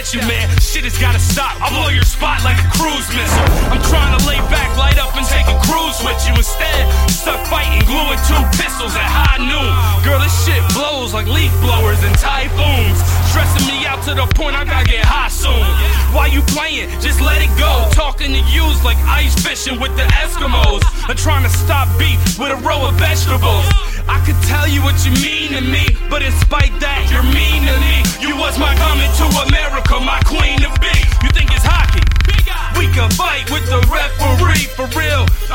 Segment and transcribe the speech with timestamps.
[0.00, 0.48] with you, man.
[0.64, 1.60] Shit has gotta stop.
[1.60, 3.48] I'll blow your spot like a cruise missile.
[3.68, 6.32] I'm trying to lay back, light up, and take a cruise with you.
[6.40, 9.72] Instead, stuck fighting, gluing two pistols at high noon.
[10.00, 12.96] Girl, this shit blows like leaf blowers and typhoons.
[13.28, 15.68] Stressing me out to the point I gotta get high soon.
[16.16, 16.88] Why you playing?
[17.04, 17.84] Just let it go.
[17.92, 20.80] Talking to yous like ice fishing with the Eskimos.
[21.12, 23.68] I'm trying to stop beef with a row of vegetables.
[24.08, 27.68] I could tell you what you mean to me, but in spite that, you're mean
[27.68, 28.00] to me.
[28.18, 28.34] You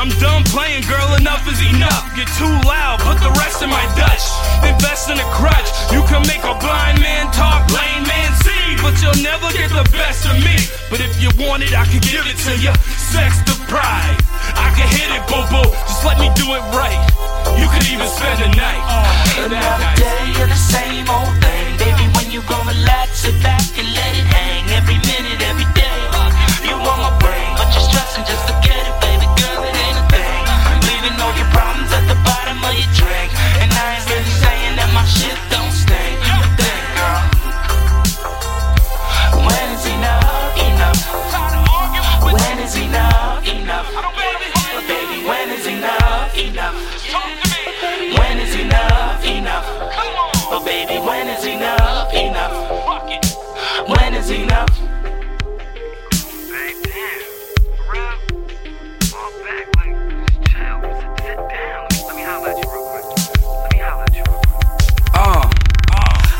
[0.06, 1.18] I'm done playing, girl.
[1.18, 2.14] Enough is enough.
[2.14, 4.22] Get too loud, put the rest in my Dutch.
[4.62, 5.66] Invest in a crutch.
[5.90, 9.82] You can make a blind man talk, lame man see, but you'll never get the
[9.90, 10.62] best of me.
[10.94, 12.70] But if you want it, I can give it to you.
[12.94, 14.14] Sex the pride.
[14.54, 15.66] I can hit it, boo boo.
[15.90, 17.02] Just let me do it right.
[17.58, 18.82] You could even spend the night.
[18.86, 19.50] Oh,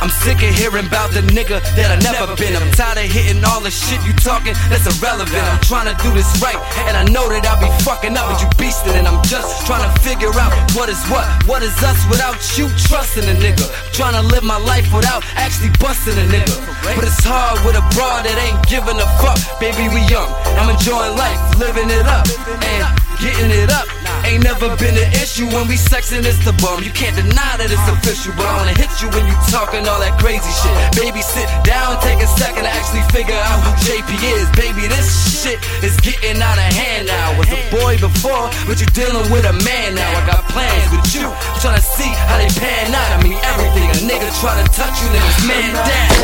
[0.06, 2.54] I'm sick of hearing about the nigga that I never been.
[2.54, 5.34] I'm tired of hitting all the shit you talking that's irrelevant.
[5.34, 6.54] I'm trying to do this right,
[6.86, 9.82] and I know that I'll be fucking up, but you beastin', and I'm just trying
[9.82, 13.66] to figure out what is what, what is us without you trusting a nigga.
[13.90, 16.54] trying to live my life without actually busting a nigga.
[16.94, 19.42] But it's hard with a broad that ain't giving a fuck.
[19.58, 22.86] Baby, we young, I'm enjoying life, living it up, and
[23.18, 23.90] getting it up.
[24.36, 26.84] Ain't never been an issue when we sexing it's the bomb.
[26.84, 29.96] You can't deny that it's official, but I wanna hit you when you talking all
[30.04, 30.76] that crazy shit.
[30.92, 34.44] Baby, sit down, take a second to actually figure out who JP is.
[34.52, 35.08] Baby, this
[35.40, 37.32] shit is getting out of hand now.
[37.40, 40.04] Was a boy before, but you're dealing with a man now.
[40.04, 41.32] I got plans with you,
[41.64, 43.16] trying to see how they pan out.
[43.16, 43.88] I mean everything.
[43.88, 46.15] A nigga try to touch you, niggas man down.